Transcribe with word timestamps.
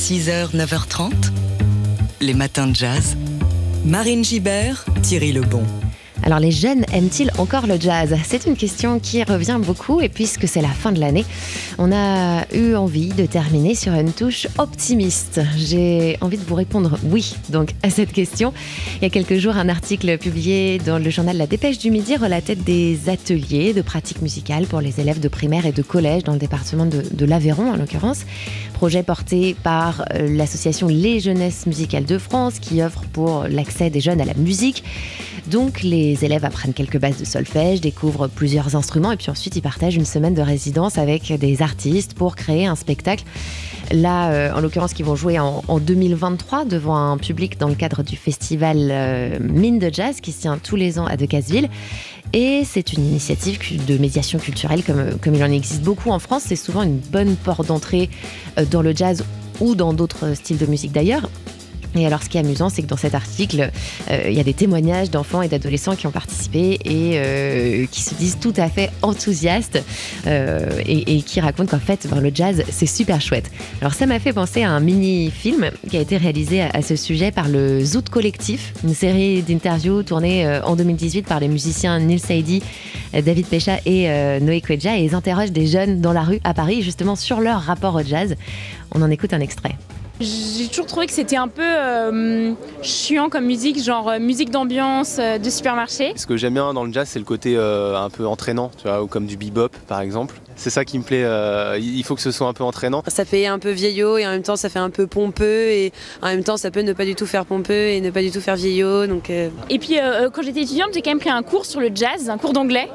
6h, 0.00 0.56
9h30, 0.56 1.12
les 2.22 2.32
matins 2.32 2.66
de 2.66 2.74
jazz. 2.74 3.18
Marine 3.84 4.24
Gibert, 4.24 4.86
Thierry 5.02 5.30
Lebon. 5.30 5.62
Alors 6.22 6.38
les 6.38 6.50
jeunes 6.50 6.84
aiment-ils 6.92 7.30
encore 7.38 7.66
le 7.66 7.80
jazz? 7.80 8.14
C'est 8.24 8.46
une 8.46 8.56
question 8.56 9.00
qui 9.00 9.22
revient 9.22 9.58
beaucoup 9.60 10.00
et 10.00 10.10
puisque 10.10 10.46
c'est 10.46 10.60
la 10.60 10.68
fin 10.68 10.92
de 10.92 11.00
l'année, 11.00 11.24
on 11.78 11.90
a 11.92 12.44
eu 12.54 12.74
envie 12.74 13.08
de 13.08 13.24
terminer 13.24 13.74
sur 13.74 13.94
une 13.94 14.12
touche 14.12 14.46
optimiste. 14.58 15.40
J'ai 15.56 16.18
envie 16.20 16.36
de 16.36 16.44
vous 16.44 16.54
répondre 16.54 16.98
oui 17.04 17.34
donc 17.48 17.70
à 17.82 17.88
cette 17.88 18.12
question. 18.12 18.52
Il 18.96 19.02
y 19.02 19.06
a 19.06 19.10
quelques 19.10 19.38
jours, 19.38 19.56
un 19.56 19.70
article 19.70 20.18
publié 20.18 20.78
dans 20.78 20.98
le 20.98 21.08
journal 21.08 21.38
La 21.38 21.46
Dépêche 21.46 21.78
du 21.78 21.90
Midi 21.90 22.16
relatait 22.16 22.54
des 22.54 23.08
ateliers 23.08 23.72
de 23.72 23.80
pratique 23.80 24.20
musicale 24.20 24.66
pour 24.66 24.80
les 24.80 25.00
élèves 25.00 25.20
de 25.20 25.28
primaire 25.28 25.64
et 25.64 25.72
de 25.72 25.82
collège 25.82 26.24
dans 26.24 26.34
le 26.34 26.38
département 26.38 26.84
de, 26.84 27.02
de 27.10 27.24
l'Aveyron 27.24 27.72
en 27.72 27.76
l'occurrence. 27.76 28.20
Projet 28.74 29.02
porté 29.02 29.56
par 29.62 30.04
euh, 30.14 30.28
l'association 30.34 30.86
Les 30.88 31.20
Jeunesses 31.20 31.66
Musicales 31.66 32.04
de 32.04 32.18
France 32.18 32.58
qui 32.60 32.82
offre 32.82 33.04
pour 33.12 33.44
l'accès 33.48 33.90
des 33.90 34.00
jeunes 34.00 34.20
à 34.20 34.24
la 34.24 34.34
musique. 34.34 34.84
Donc 35.46 35.82
les 35.82 36.09
élèves 36.24 36.44
apprennent 36.44 36.74
quelques 36.74 36.98
bases 36.98 37.18
de 37.18 37.24
solfège, 37.24 37.80
découvrent 37.80 38.28
plusieurs 38.28 38.76
instruments 38.76 39.12
et 39.12 39.16
puis 39.16 39.30
ensuite 39.30 39.56
ils 39.56 39.62
partagent 39.62 39.96
une 39.96 40.04
semaine 40.04 40.34
de 40.34 40.42
résidence 40.42 40.98
avec 40.98 41.32
des 41.32 41.62
artistes 41.62 42.14
pour 42.14 42.36
créer 42.36 42.66
un 42.66 42.76
spectacle. 42.76 43.24
Là, 43.92 44.30
euh, 44.30 44.52
en 44.54 44.60
l'occurrence, 44.60 44.94
qui 44.94 45.02
vont 45.02 45.16
jouer 45.16 45.38
en, 45.38 45.64
en, 45.66 45.80
2023 45.80 46.64
devant 46.64 46.96
un 46.96 47.18
public 47.18 47.58
dans 47.58 47.68
le 47.68 47.74
cadre 47.74 48.02
du 48.02 48.16
festival 48.16 48.88
euh, 48.90 49.38
Mine 49.40 49.78
de 49.78 49.90
Jazz 49.92 50.20
qui 50.20 50.30
se 50.30 50.42
tient 50.42 50.58
tous 50.58 50.76
les 50.76 50.98
ans 50.98 51.06
à 51.06 51.16
Decazeville. 51.16 51.68
Et 52.32 52.62
c'est 52.64 52.92
une 52.92 53.04
initiative 53.04 53.84
de 53.84 53.98
médiation 53.98 54.38
culturelle 54.38 54.84
comme, 54.84 55.18
comme 55.20 55.34
il 55.34 55.42
en 55.42 55.50
existe 55.50 55.82
beaucoup 55.82 56.10
en 56.10 56.20
France. 56.20 56.44
C'est 56.46 56.56
souvent 56.56 56.84
une 56.84 56.98
bonne 56.98 57.34
porte 57.34 57.66
d'entrée 57.66 58.08
euh, 58.58 58.64
dans 58.64 58.82
le 58.82 58.94
jazz 58.94 59.24
ou 59.60 59.74
dans 59.74 59.92
d'autres 59.92 60.34
styles 60.34 60.58
de 60.58 60.66
musique 60.66 60.92
d'ailleurs. 60.92 61.28
Et 61.96 62.06
alors, 62.06 62.22
ce 62.22 62.28
qui 62.28 62.36
est 62.36 62.40
amusant, 62.40 62.68
c'est 62.68 62.82
que 62.82 62.86
dans 62.86 62.96
cet 62.96 63.14
article, 63.14 63.70
euh, 64.10 64.24
il 64.28 64.34
y 64.34 64.40
a 64.40 64.44
des 64.44 64.54
témoignages 64.54 65.10
d'enfants 65.10 65.42
et 65.42 65.48
d'adolescents 65.48 65.96
qui 65.96 66.06
ont 66.06 66.12
participé 66.12 66.78
et 66.84 67.12
euh, 67.14 67.86
qui 67.90 68.02
se 68.02 68.14
disent 68.14 68.38
tout 68.40 68.54
à 68.56 68.68
fait 68.68 68.90
enthousiastes 69.02 69.82
euh, 70.26 70.68
et, 70.86 71.22
qui 71.22 71.40
racontent 71.40 71.76
qu'en 71.76 71.84
fait, 71.84 72.06
ben, 72.08 72.20
le 72.20 72.30
jazz, 72.32 72.62
c'est 72.70 72.86
super 72.86 73.20
chouette. 73.20 73.50
Alors, 73.80 73.94
ça 73.94 74.06
m'a 74.06 74.20
fait 74.20 74.32
penser 74.32 74.62
à 74.62 74.70
un 74.70 74.80
mini-film 74.80 75.70
qui 75.88 75.96
a 75.96 76.00
été 76.00 76.16
réalisé 76.16 76.62
à, 76.62 76.82
ce 76.82 76.94
sujet 76.94 77.32
par 77.32 77.48
le 77.48 77.84
Zoot 77.84 78.08
Collectif, 78.08 78.72
une 78.84 78.94
série 78.94 79.42
d'interviews 79.42 80.02
tournée 80.02 80.60
en 80.64 80.76
2018 80.76 81.26
par 81.26 81.40
les 81.40 81.48
musiciens 81.48 81.98
Neil 81.98 82.18
Saidi, 82.18 82.62
David 83.12 83.46
Pecha 83.46 83.78
et 83.84 84.08
Noé 84.40 84.60
Quedja. 84.60 84.96
Et 84.96 85.04
ils 85.04 85.14
interrogent 85.14 85.52
des 85.52 85.66
jeunes 85.66 86.00
dans 86.00 86.12
la 86.12 86.22
rue 86.22 86.40
à 86.44 86.54
Paris, 86.54 86.82
justement, 86.82 87.16
sur 87.16 87.40
leur 87.40 87.60
rapport 87.60 87.94
au 87.94 88.02
jazz. 88.02 88.34
On 88.92 89.02
en 89.02 89.10
écoute 89.10 89.34
un 89.34 89.40
extrait. 89.40 89.76
J'ai 90.20 90.68
toujours 90.68 90.84
trouvé 90.86 91.06
que 91.06 91.12
c'était 91.12 91.36
un 91.36 91.48
peu 91.48 91.62
euh, 91.64 92.52
chiant 92.82 93.30
comme 93.30 93.46
musique, 93.46 93.82
genre 93.82 94.10
euh, 94.10 94.18
musique 94.18 94.50
d'ambiance 94.50 95.16
euh, 95.18 95.38
de 95.38 95.48
supermarché. 95.48 96.12
Ce 96.16 96.26
que 96.26 96.36
j'aime 96.36 96.54
bien 96.54 96.74
dans 96.74 96.84
le 96.84 96.92
jazz, 96.92 97.08
c'est 97.10 97.18
le 97.18 97.24
côté 97.24 97.54
euh, 97.56 97.96
un 97.96 98.10
peu 98.10 98.26
entraînant, 98.26 98.70
tu 98.76 98.86
vois, 98.86 99.02
ou 99.02 99.06
comme 99.06 99.24
du 99.24 99.38
bebop 99.38 99.70
par 99.88 100.02
exemple. 100.02 100.34
C'est 100.56 100.68
ça 100.68 100.84
qui 100.84 100.98
me 100.98 101.04
plaît, 101.04 101.24
euh, 101.24 101.78
il 101.80 102.04
faut 102.04 102.14
que 102.14 102.20
ce 102.20 102.32
soit 102.32 102.46
un 102.46 102.52
peu 102.52 102.64
entraînant. 102.64 103.02
Ça 103.08 103.24
fait 103.24 103.46
un 103.46 103.58
peu 103.58 103.70
vieillot 103.70 104.18
et 104.18 104.26
en 104.26 104.30
même 104.30 104.42
temps 104.42 104.56
ça 104.56 104.68
fait 104.68 104.78
un 104.78 104.90
peu 104.90 105.06
pompeux 105.06 105.70
et 105.70 105.90
en 106.20 106.26
même 106.26 106.44
temps 106.44 106.58
ça 106.58 106.70
peut 106.70 106.82
ne 106.82 106.92
pas 106.92 107.06
du 107.06 107.14
tout 107.14 107.24
faire 107.24 107.46
pompeux 107.46 107.72
et 107.88 108.02
ne 108.02 108.10
pas 108.10 108.20
du 108.20 108.30
tout 108.30 108.42
faire 108.42 108.56
vieillot. 108.56 109.06
Donc, 109.06 109.30
euh... 109.30 109.48
Et 109.70 109.78
puis 109.78 109.98
euh, 109.98 110.28
quand 110.28 110.42
j'étais 110.42 110.60
étudiante, 110.60 110.90
j'ai 110.92 111.00
quand 111.00 111.12
même 111.12 111.18
pris 111.18 111.30
un 111.30 111.42
cours 111.42 111.64
sur 111.64 111.80
le 111.80 111.90
jazz, 111.94 112.28
un 112.28 112.36
cours 112.36 112.52
d'anglais. 112.52 112.90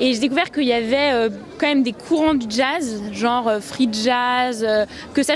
Et 0.00 0.12
j'ai 0.12 0.20
découvert 0.20 0.50
qu'il 0.50 0.64
y 0.64 0.72
avait 0.74 1.12
euh, 1.14 1.30
quand 1.58 1.66
même 1.66 1.82
des 1.82 1.92
courants 1.92 2.34
du 2.34 2.46
jazz, 2.48 3.02
genre 3.12 3.48
euh, 3.48 3.60
free 3.60 3.88
jazz, 3.92 4.64
euh, 4.66 4.86
que 5.12 5.22
ça, 5.22 5.34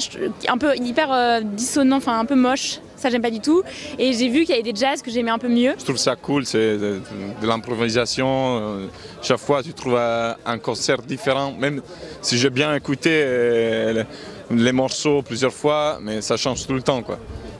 un 0.48 0.58
peu 0.58 0.76
hyper 0.76 1.42
dissonant, 1.42 1.96
enfin 1.96 2.18
un 2.18 2.24
peu 2.24 2.34
moche. 2.34 2.78
Ça, 2.96 3.10
j'aime 3.10 3.22
pas 3.22 3.32
du 3.32 3.40
tout. 3.40 3.62
Et 3.98 4.12
j'ai 4.12 4.28
vu 4.28 4.44
qu'il 4.44 4.50
y 4.50 4.52
avait 4.60 4.72
des 4.72 4.78
jazz 4.78 5.02
que 5.02 5.10
j'aimais 5.10 5.32
un 5.32 5.38
peu 5.38 5.48
mieux. 5.48 5.74
Je 5.76 5.84
trouve 5.84 5.96
ça 5.96 6.14
cool, 6.14 6.46
c'est 6.46 6.78
de, 6.78 7.00
de 7.40 7.46
l'improvisation. 7.46 8.88
Chaque 9.22 9.38
fois, 9.38 9.60
tu 9.62 9.72
trouves 9.74 9.98
un 9.98 10.58
concert 10.58 10.98
différent. 11.02 11.52
Même 11.58 11.82
si 12.20 12.38
j'ai 12.38 12.50
bien 12.50 12.72
écouté 12.76 13.10
euh, 13.12 14.04
les 14.52 14.72
morceaux 14.72 15.22
plusieurs 15.22 15.52
fois, 15.52 15.98
mais 16.00 16.20
ça 16.20 16.36
change 16.36 16.64
tout 16.64 16.74
le 16.74 16.82
temps. 16.82 17.02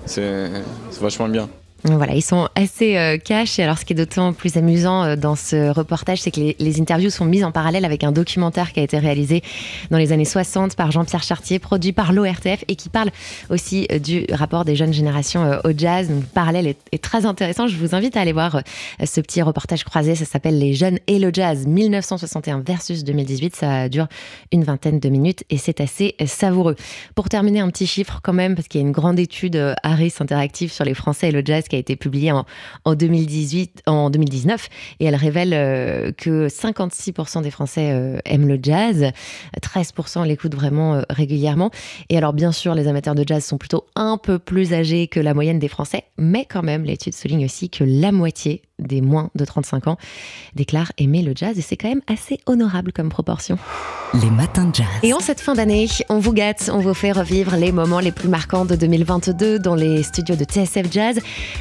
C'est 0.06 0.48
vachement 1.00 1.28
bien. 1.28 1.48
Voilà, 1.84 2.14
ils 2.14 2.22
sont 2.22 2.48
assez 2.54 2.96
euh, 2.96 3.18
cash. 3.18 3.58
Et 3.58 3.64
alors, 3.64 3.76
ce 3.76 3.84
qui 3.84 3.92
est 3.92 3.96
d'autant 3.96 4.32
plus 4.32 4.56
amusant 4.56 5.02
euh, 5.02 5.16
dans 5.16 5.34
ce 5.34 5.68
reportage, 5.70 6.20
c'est 6.20 6.30
que 6.30 6.40
les, 6.40 6.80
interviews 6.80 7.10
sont 7.10 7.24
mises 7.24 7.42
en 7.42 7.50
parallèle 7.50 7.84
avec 7.84 8.04
un 8.04 8.12
documentaire 8.12 8.72
qui 8.72 8.78
a 8.78 8.84
été 8.84 8.98
réalisé 8.98 9.42
dans 9.90 9.98
les 9.98 10.12
années 10.12 10.24
60 10.24 10.76
par 10.76 10.92
Jean-Pierre 10.92 11.24
Chartier, 11.24 11.58
produit 11.58 11.92
par 11.92 12.12
l'ORTF 12.12 12.64
et 12.68 12.76
qui 12.76 12.88
parle 12.88 13.10
aussi 13.50 13.88
euh, 13.90 13.98
du 13.98 14.26
rapport 14.32 14.64
des 14.64 14.76
jeunes 14.76 14.92
générations 14.92 15.42
euh, 15.42 15.58
au 15.64 15.70
jazz. 15.76 16.08
Donc, 16.08 16.20
le 16.20 16.26
parallèle 16.26 16.68
est, 16.68 16.78
est, 16.92 17.02
très 17.02 17.26
intéressant. 17.26 17.66
Je 17.66 17.76
vous 17.76 17.96
invite 17.96 18.16
à 18.16 18.20
aller 18.20 18.32
voir 18.32 18.62
ce 19.04 19.20
petit 19.20 19.42
reportage 19.42 19.82
croisé. 19.82 20.14
Ça 20.14 20.24
s'appelle 20.24 20.58
Les 20.58 20.74
jeunes 20.74 21.00
et 21.08 21.18
le 21.18 21.30
jazz 21.32 21.66
1961 21.66 22.60
versus 22.60 23.02
2018. 23.02 23.56
Ça 23.56 23.88
dure 23.88 24.06
une 24.52 24.62
vingtaine 24.62 25.00
de 25.00 25.08
minutes 25.08 25.42
et 25.50 25.58
c'est 25.58 25.80
assez 25.80 26.14
savoureux. 26.26 26.76
Pour 27.16 27.28
terminer, 27.28 27.58
un 27.58 27.70
petit 27.70 27.88
chiffre 27.88 28.20
quand 28.22 28.32
même, 28.32 28.54
parce 28.54 28.68
qu'il 28.68 28.80
y 28.80 28.84
a 28.84 28.86
une 28.86 28.92
grande 28.92 29.18
étude 29.18 29.74
Harris 29.82 30.14
Interactive 30.20 30.72
sur 30.72 30.84
les 30.84 30.94
Français 30.94 31.28
et 31.28 31.32
le 31.32 31.42
jazz 31.44 31.64
a 31.76 31.78
été 31.78 31.96
publiée 31.96 32.32
en, 32.32 32.44
en, 32.84 32.94
2018, 32.94 33.82
en 33.86 34.10
2019 34.10 34.68
et 35.00 35.04
elle 35.06 35.14
révèle 35.14 35.52
euh, 35.54 36.12
que 36.12 36.48
56% 36.48 37.42
des 37.42 37.50
Français 37.50 37.92
euh, 37.92 38.18
aiment 38.24 38.48
le 38.48 38.58
jazz, 38.62 39.10
13% 39.60 40.26
l'écoutent 40.26 40.54
vraiment 40.54 40.94
euh, 40.94 41.02
régulièrement. 41.10 41.70
Et 42.08 42.16
alors 42.16 42.32
bien 42.32 42.52
sûr, 42.52 42.74
les 42.74 42.88
amateurs 42.88 43.14
de 43.14 43.24
jazz 43.26 43.44
sont 43.44 43.58
plutôt 43.58 43.86
un 43.94 44.18
peu 44.18 44.38
plus 44.38 44.72
âgés 44.72 45.08
que 45.08 45.20
la 45.20 45.34
moyenne 45.34 45.58
des 45.58 45.68
Français, 45.68 46.04
mais 46.18 46.44
quand 46.44 46.62
même, 46.62 46.84
l'étude 46.84 47.14
souligne 47.14 47.44
aussi 47.44 47.70
que 47.70 47.84
la 47.84 48.12
moitié 48.12 48.62
des 48.78 49.00
moins 49.00 49.30
de 49.34 49.44
35 49.44 49.86
ans 49.86 49.96
déclarent 50.54 50.92
aimer 50.98 51.22
le 51.22 51.32
jazz 51.34 51.58
et 51.58 51.62
c'est 51.62 51.76
quand 51.76 51.88
même 51.88 52.02
assez 52.06 52.40
honorable 52.46 52.92
comme 52.92 53.08
proportion. 53.08 53.58
Les 54.14 54.30
matins 54.30 54.66
de 54.66 54.74
jazz. 54.74 54.86
Et 55.02 55.14
en 55.14 55.20
cette 55.20 55.40
fin 55.40 55.54
d'année, 55.54 55.88
on 56.10 56.18
vous 56.18 56.32
gâte, 56.32 56.70
on 56.72 56.80
vous 56.80 56.92
fait 56.92 57.12
revivre 57.12 57.56
les 57.56 57.72
moments 57.72 58.00
les 58.00 58.12
plus 58.12 58.28
marquants 58.28 58.64
de 58.64 58.76
2022 58.76 59.58
dans 59.58 59.74
les 59.74 60.02
studios 60.02 60.36
de 60.36 60.44
TSF 60.44 60.92
Jazz. 60.92 61.18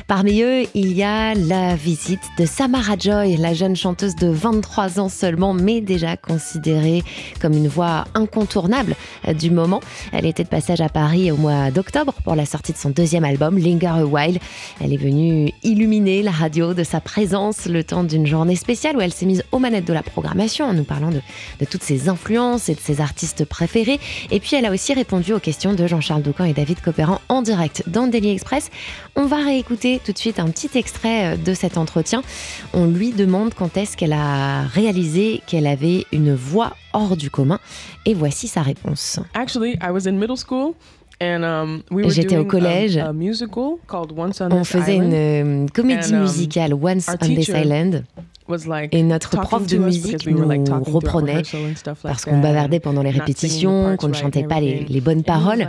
Parmi 0.07 0.41
eux, 0.41 0.63
il 0.73 0.93
y 0.93 1.03
a 1.03 1.33
la 1.33 1.75
visite 1.75 2.21
de 2.37 2.45
Samara 2.45 2.97
Joy, 2.97 3.37
la 3.37 3.53
jeune 3.53 3.75
chanteuse 3.75 4.15
de 4.15 4.27
23 4.27 4.99
ans 4.99 5.09
seulement, 5.09 5.53
mais 5.53 5.79
déjà 5.79 6.17
considérée 6.17 7.03
comme 7.39 7.53
une 7.53 7.67
voix 7.67 8.05
incontournable 8.15 8.95
du 9.39 9.51
moment. 9.51 9.79
Elle 10.11 10.25
était 10.25 10.43
de 10.43 10.49
passage 10.49 10.81
à 10.81 10.89
Paris 10.89 11.31
au 11.31 11.37
mois 11.37 11.71
d'octobre 11.71 12.13
pour 12.23 12.35
la 12.35 12.45
sortie 12.45 12.73
de 12.73 12.77
son 12.77 12.89
deuxième 12.89 13.23
album, 13.23 13.57
Linger 13.57 13.87
a 13.87 14.05
While. 14.05 14.39
Elle 14.81 14.93
est 14.93 14.97
venue 14.97 15.51
illuminer 15.63 16.21
la 16.21 16.31
radio 16.31 16.73
de 16.73 16.83
sa 16.83 17.00
présence 17.01 17.65
le 17.65 17.83
temps 17.83 18.03
d'une 18.03 18.25
journée 18.25 18.55
spéciale 18.55 18.95
où 18.95 19.01
elle 19.01 19.13
s'est 19.13 19.25
mise 19.25 19.43
aux 19.51 19.59
manettes 19.59 19.85
de 19.85 19.93
la 19.93 20.03
programmation 20.03 20.65
en 20.65 20.73
nous 20.73 20.83
parlant 20.83 21.09
de, 21.09 21.21
toutes 21.65 21.83
ses 21.83 22.09
influences 22.09 22.69
et 22.69 22.75
de 22.75 22.79
ses 22.79 23.01
artistes 23.01 23.45
préférés. 23.45 23.99
Et 24.31 24.39
puis 24.39 24.55
elle 24.55 24.65
a 24.65 24.71
aussi 24.71 24.93
répondu 24.93 25.33
aux 25.33 25.39
questions 25.39 25.73
de 25.73 25.87
Jean-Charles 25.87 26.21
Doucan 26.21 26.45
et 26.45 26.53
David 26.53 26.81
Copéran 26.81 27.19
en 27.29 27.41
direct 27.41 27.83
dans 27.87 28.07
Daily 28.07 28.29
Express. 28.29 28.69
On 29.15 29.25
va 29.25 29.43
réécouter 29.43 29.99
tout 30.03 30.13
de 30.13 30.17
suite 30.17 30.39
un 30.39 30.49
petit 30.49 30.69
extrait 30.77 31.37
de 31.37 31.53
cet 31.53 31.77
entretien. 31.77 32.23
On 32.73 32.85
lui 32.85 33.11
demande 33.11 33.53
quand 33.53 33.75
est-ce 33.77 33.97
qu'elle 33.97 34.13
a 34.13 34.63
réalisé 34.63 35.41
qu'elle 35.47 35.67
avait 35.67 36.05
une 36.11 36.33
voix 36.33 36.75
hors 36.93 37.17
du 37.17 37.29
commun. 37.29 37.59
Et 38.05 38.13
voici 38.13 38.47
sa 38.47 38.61
réponse. 38.61 39.19
Actually, 39.33 39.77
I 39.81 39.91
was 39.91 40.07
in 40.07 40.13
middle 40.13 40.37
school. 40.37 40.73
Um, 41.21 41.83
J'étais 42.07 42.37
au 42.37 42.45
collège. 42.45 42.99
On 44.51 44.63
faisait 44.63 44.95
une 44.95 45.13
euh, 45.13 45.67
comédie 45.71 46.15
um, 46.15 46.21
musicale 46.21 46.73
Once 46.73 47.07
on 47.09 47.27
This 47.27 47.49
Island. 47.49 48.03
Et 48.91 49.03
notre 49.03 49.39
prof 49.39 49.67
de 49.67 49.77
musique 49.77 50.25
nous 50.27 50.47
reprenait 50.83 51.43
parce 52.01 52.25
qu'on 52.25 52.39
bavardait 52.39 52.79
pendant 52.79 53.03
les 53.03 53.11
répétitions, 53.11 53.95
qu'on 53.97 54.09
ne 54.09 54.13
chantait 54.13 54.43
pas 54.43 54.59
les, 54.59 54.85
les 54.89 55.01
bonnes 55.01 55.23
paroles. 55.23 55.67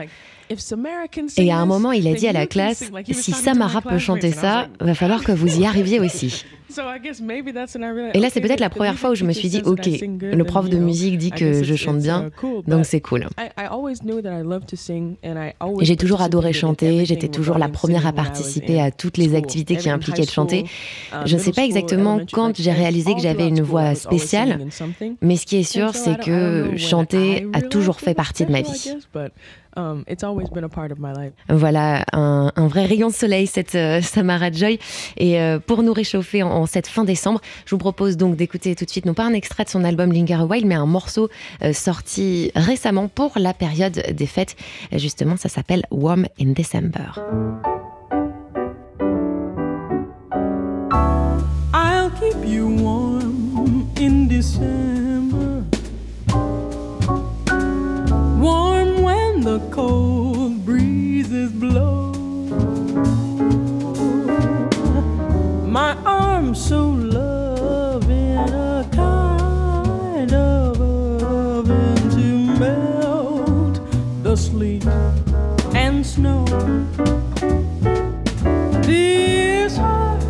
Et 1.37 1.53
à 1.53 1.59
un 1.59 1.67
moment, 1.67 1.93
il 1.93 2.09
a 2.09 2.15
dit 2.15 2.29
à 2.29 2.33
la 2.33 2.47
classe, 2.47 2.91
si 3.11 3.33
Samara 3.33 3.81
peut 3.83 3.99
chanter 3.99 4.33
ça, 4.33 4.69
va 4.81 4.95
falloir 4.95 5.23
que 5.23 5.33
vous 5.33 5.61
y 5.61 5.67
arriviez 5.67 6.01
aussi. 6.01 6.45
Et 8.15 8.21
là, 8.21 8.29
c'est 8.31 8.41
peut-être 8.41 8.61
la 8.61 8.71
première 8.71 8.99
fois 8.99 9.11
où 9.11 9.15
je 9.15 9.25
me 9.25 9.33
suis 9.33 9.49
dit, 9.49 9.63
ok, 9.65 9.87
le 10.21 10.43
prof 10.45 10.69
de 10.69 10.79
musique 10.79 11.19
dit 11.19 11.31
que 11.31 11.63
je 11.63 11.75
chante 11.75 11.99
bien, 11.99 12.31
donc 12.67 12.87
c'est 12.87 13.01
cool. 13.01 13.27
J'ai 15.81 15.97
toujours 15.97 16.21
adoré 16.23 16.53
chanter, 16.53 17.05
j'étais 17.05 17.29
toujours 17.29 17.59
la 17.59 17.69
première 17.69 18.07
à 18.07 18.13
participer 18.13 18.81
à 18.81 18.91
toutes 18.91 19.19
les 19.19 19.35
activités 19.35 19.77
qui 19.77 19.91
impliquaient 19.91 20.25
de 20.25 20.31
chanter. 20.31 20.65
Je 21.25 21.37
ne 21.37 21.41
sais 21.41 21.53
pas 21.53 21.65
exactement 21.65 22.21
quand 22.33 22.57
j'ai 22.61 22.73
réalisé 22.73 23.15
que 23.15 23.21
j'avais 23.21 23.49
une 23.49 23.63
voix 23.63 23.95
spéciale, 23.95 24.67
mais 25.21 25.37
ce 25.37 25.47
qui 25.47 25.57
est 25.57 25.63
sûr, 25.63 25.95
c'est 25.95 26.19
que 26.21 26.77
chanter 26.77 27.47
a 27.53 27.61
toujours 27.63 28.01
fait 28.01 28.15
partie 28.15 28.45
de 28.45 28.53
ma 28.53 28.63
vie. 28.63 28.95
Um, 29.75 30.05
it's 30.07 30.23
always 30.23 30.51
been 30.51 30.65
a 30.65 30.69
part 30.69 30.93
of 30.93 30.99
my 30.99 31.13
life. 31.13 31.33
Voilà, 31.49 32.05
un, 32.13 32.53
un 32.57 32.67
vrai 32.69 32.85
rayon 32.85 33.09
de 33.09 33.15
soleil, 33.15 33.47
cette 33.47 33.75
euh, 33.75 34.03
Samara 34.03 34.51
Joy. 34.51 34.79
Et 35.17 35.41
euh, 35.41 35.59
pour 35.59 35.83
nous 35.83 35.95
réchauffer 35.95 36.43
en, 36.43 36.51
en 36.51 36.67
cette 36.67 36.87
fin 36.87 37.05
décembre, 37.05 37.41
je 37.65 37.75
vous 37.75 37.79
propose 37.79 38.17
donc 38.17 38.37
d'écouter 38.37 38.75
tout 38.75 38.85
de 38.85 38.91
suite, 38.91 39.07
non 39.07 39.15
pas 39.15 39.25
un 39.25 39.33
extrait 39.33 39.65
de 39.65 39.71
son 39.71 39.85
album 39.85 40.13
Linger 40.13 40.35
a 40.35 40.45
While, 40.45 40.67
mais 40.67 40.75
un 40.75 40.85
morceau 40.87 41.31
euh, 41.63 41.73
sorti 41.73 42.53
récemment 42.55 43.09
pour 43.09 43.33
la 43.37 43.55
période 43.55 44.03
des 44.15 44.27
fêtes. 44.27 44.57
Justement, 44.93 45.37
ça 45.39 45.49
s'appelle 45.49 45.85
Warm 45.91 46.27
in 46.39 46.53
December. 46.53 47.13
I'll 51.75 52.11
keep 52.21 52.45
you 52.45 52.69
warm 52.83 53.89
in 53.99 54.29
December. 54.29 55.65
The 59.53 59.61
cold 59.71 60.65
breezes 60.65 61.53
blow. 61.53 62.11
My 65.79 65.93
arms 66.07 66.59
so 66.59 66.81
loving, 66.89 68.39
a 68.39 68.89
kind 68.93 70.33
of 70.33 70.81
oven 70.81 71.97
to 72.17 72.29
melt 72.63 73.77
the 74.23 74.37
sleet 74.37 74.87
and 75.75 76.07
snow. 76.07 76.47
This 78.81 79.77
heart 79.77 80.25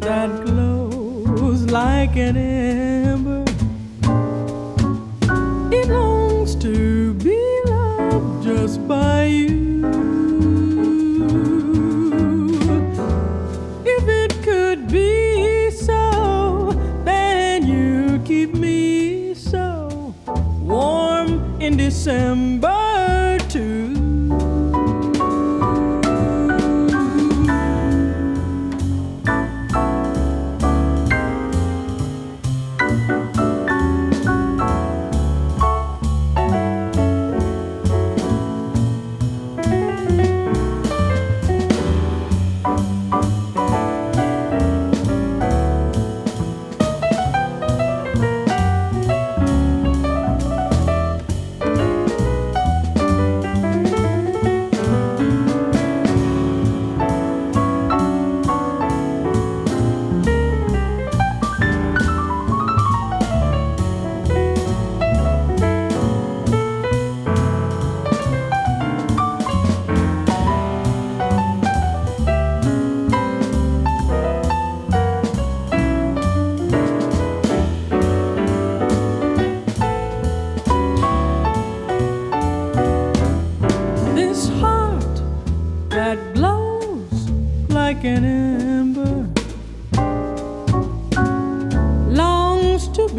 that 0.00 0.30
glows 0.46 1.62
like 1.70 2.16
an 2.16 2.36
ember. 2.36 3.11
December 21.92 22.71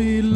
be 0.03 0.32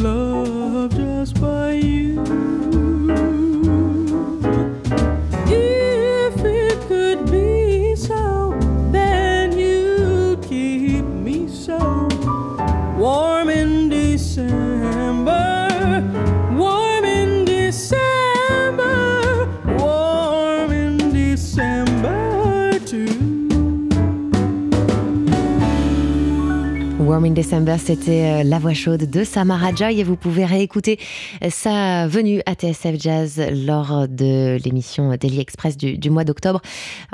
Warm 27.00 27.26
in 27.26 27.30
December, 27.30 27.76
c'était 27.78 28.40
euh, 28.40 28.42
la 28.42 28.58
voix 28.58 28.74
chaude 28.74 29.08
de 29.08 29.22
Samara 29.22 29.72
Joy 29.74 30.00
et 30.00 30.04
vous 30.04 30.16
pouvez 30.16 30.44
réécouter 30.44 30.98
euh, 31.44 31.48
sa 31.48 32.08
venue 32.08 32.42
à 32.44 32.54
TSF 32.54 33.00
Jazz 33.00 33.40
lors 33.52 34.08
de 34.08 34.58
l'émission 34.64 35.16
Daily 35.16 35.40
Express 35.40 35.76
du, 35.76 35.96
du 35.96 36.10
mois 36.10 36.24
d'octobre 36.24 36.60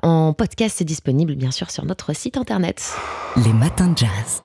en 0.03 0.33
podcast 0.33 0.83
disponible 0.83 1.35
bien 1.35 1.51
sûr 1.51 1.71
sur 1.71 1.85
notre 1.85 2.15
site 2.15 2.37
internet. 2.39 2.95
Les 3.37 3.53
matins 3.53 3.89
de 3.89 3.99
jazz. 3.99 4.43